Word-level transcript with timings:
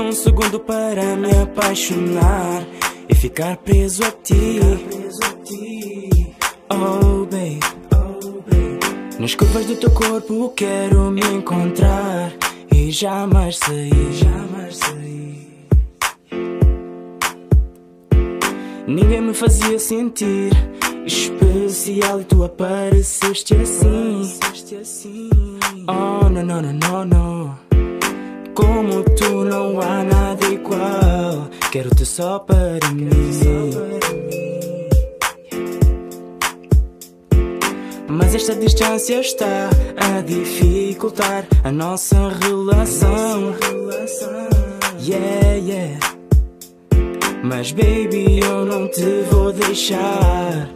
Um 0.00 0.12
segundo 0.12 0.60
para 0.60 1.16
me 1.16 1.28
apaixonar 1.42 2.64
e 3.08 3.14
ficar 3.16 3.56
preso 3.56 4.04
a 4.04 4.12
ti. 4.12 4.60
Oh, 6.70 7.26
babe. 7.26 7.58
Nas 9.18 9.34
curvas 9.34 9.66
do 9.66 9.74
teu 9.74 9.90
corpo 9.90 10.52
quero 10.54 11.10
me 11.10 11.20
encontrar 11.22 12.32
e 12.72 12.92
jamais 12.92 13.58
sair, 13.58 14.12
jamais 14.12 14.76
sair. 14.76 15.66
Ninguém 18.86 19.20
me 19.20 19.34
fazia 19.34 19.80
sentir 19.80 20.52
especial 21.04 22.20
e 22.20 22.24
tu 22.24 22.44
apareceste 22.44 23.56
assim. 23.56 24.30
Oh, 25.88 26.28
não, 26.28 26.44
não, 26.44 26.62
não, 26.62 26.72
não, 26.72 27.04
não. 27.04 27.67
Como 28.58 29.04
tu 29.04 29.44
não 29.44 29.80
há 29.80 30.02
nada 30.02 30.44
igual. 30.46 31.48
Quero-te 31.70 32.04
só 32.04 32.40
para 32.40 32.90
mim. 32.92 33.08
Mas 38.08 38.34
esta 38.34 38.56
distância 38.56 39.20
está 39.20 39.70
a 39.96 40.20
dificultar 40.22 41.46
a 41.62 41.70
nossa 41.70 42.30
relação. 42.30 43.54
Yeah, 45.06 45.54
yeah. 45.54 46.00
Mas 47.44 47.70
baby, 47.70 48.40
eu 48.40 48.66
não 48.66 48.88
te 48.88 49.22
vou 49.30 49.52
deixar. 49.52 50.68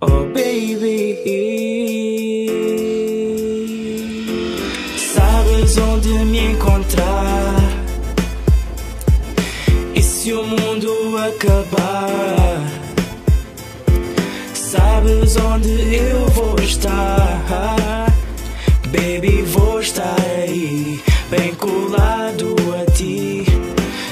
Oh 0.00 0.24
baby. 0.34 1.93
Sabes 5.74 5.88
onde 5.88 6.24
me 6.26 6.52
encontrar? 6.52 7.56
E 9.92 10.00
se 10.00 10.32
o 10.32 10.44
mundo 10.44 10.88
acabar? 11.18 12.62
Sabes 14.54 15.36
onde 15.36 15.96
eu 15.96 16.28
vou 16.28 16.54
estar? 16.60 18.06
Baby, 18.86 19.42
vou 19.42 19.80
estar 19.80 20.14
aí, 20.44 21.02
bem 21.28 21.52
colado 21.56 22.54
a 22.80 22.88
ti. 22.92 23.44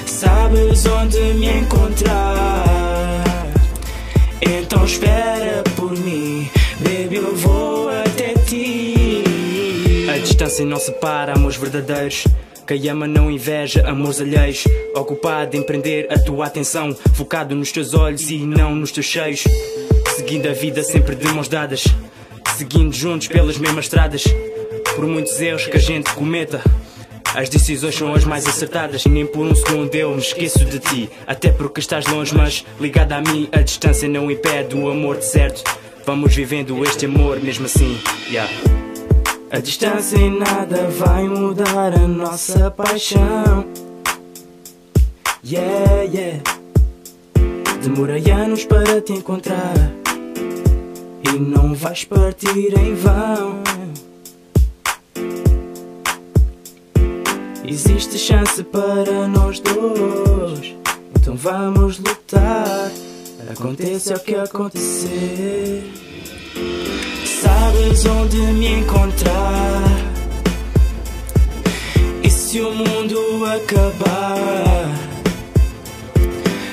Sabes 0.04 0.84
onde 0.86 1.20
me 1.34 1.60
encontrar? 1.60 3.22
Então 4.40 4.84
espera 4.84 5.62
por 5.76 5.92
mim, 5.92 6.21
distância 10.32 10.64
não 10.64 10.78
separa 10.78 11.34
amores 11.34 11.58
verdadeiros. 11.58 12.26
Quem 12.66 12.88
ama 12.88 13.06
não 13.06 13.30
inveja 13.30 13.86
amores 13.86 14.18
alheios. 14.18 14.64
Ocupado 14.94 15.54
em 15.58 15.62
prender 15.62 16.06
a 16.10 16.18
tua 16.18 16.46
atenção, 16.46 16.96
focado 17.14 17.54
nos 17.54 17.70
teus 17.70 17.92
olhos 17.92 18.30
e 18.30 18.38
não 18.38 18.74
nos 18.74 18.90
teus 18.90 19.04
cheios. 19.04 19.44
Seguindo 20.16 20.48
a 20.48 20.52
vida 20.54 20.82
sempre 20.82 21.14
de 21.16 21.28
mãos 21.28 21.48
dadas, 21.48 21.84
seguindo 22.56 22.94
juntos 22.94 23.28
pelas 23.28 23.58
mesmas 23.58 23.84
estradas. 23.84 24.24
Por 24.96 25.06
muitos 25.06 25.38
erros 25.38 25.66
que 25.66 25.76
a 25.76 25.80
gente 25.80 26.10
cometa. 26.14 26.62
As 27.34 27.50
decisões 27.50 27.94
são 27.94 28.14
as 28.14 28.24
mais 28.24 28.46
acertadas 28.46 29.04
e 29.04 29.10
nem 29.10 29.26
por 29.26 29.44
um 29.44 29.54
segundo 29.54 29.94
eu 29.94 30.12
me 30.12 30.18
esqueço 30.22 30.64
de 30.64 30.78
ti. 30.78 31.10
Até 31.26 31.50
porque 31.50 31.80
estás 31.80 32.06
longe, 32.06 32.34
mas 32.34 32.64
ligada 32.80 33.16
a 33.16 33.20
mim, 33.20 33.50
a 33.52 33.60
distância 33.60 34.08
não 34.08 34.30
impede 34.30 34.74
o 34.74 34.90
amor 34.90 35.18
de 35.18 35.26
certo. 35.26 35.62
Vamos 36.06 36.34
vivendo 36.34 36.82
este 36.84 37.04
amor 37.04 37.38
mesmo 37.38 37.66
assim. 37.66 37.98
Yeah. 38.30 38.50
A 39.52 39.60
distância 39.60 40.16
em 40.16 40.38
nada 40.38 40.88
vai 40.88 41.28
mudar 41.28 41.92
a 41.92 42.08
nossa 42.08 42.70
paixão. 42.70 43.66
Yeah, 45.44 46.04
yeah. 46.04 46.42
Demorei 47.82 48.30
anos 48.30 48.64
para 48.64 49.02
te 49.02 49.12
encontrar 49.12 49.74
e 51.22 51.38
não 51.38 51.74
vais 51.74 52.02
partir 52.02 52.72
em 52.78 52.94
vão. 52.94 53.62
Existe 57.62 58.18
chance 58.18 58.64
para 58.64 59.28
nós 59.28 59.60
dois, 59.60 60.74
então 61.14 61.36
vamos 61.36 61.98
lutar. 61.98 62.90
Aconteça 63.50 64.14
o 64.14 64.20
que 64.20 64.34
acontecer. 64.34 65.92
Sabes 67.42 68.06
onde 68.06 68.36
me 68.36 68.68
encontrar? 68.68 69.82
E 72.22 72.30
se 72.30 72.60
o 72.60 72.70
mundo 72.72 73.18
acabar? 73.46 74.88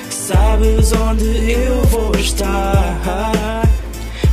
Sabes 0.08 0.92
onde 0.92 1.50
eu 1.50 1.82
vou 1.86 2.14
estar? 2.14 3.66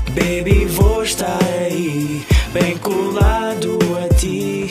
Baby, 0.09 0.65
vou 0.65 1.01
estar 1.01 1.39
aí, 1.65 2.23
bem 2.53 2.77
colado 2.77 3.79
a 4.05 4.13
ti. 4.13 4.67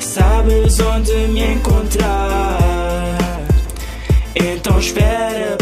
Sabes 0.00 0.80
onde 0.80 1.12
me 1.28 1.52
encontrar? 1.56 3.18
Então 4.34 4.78
espera 4.78 5.58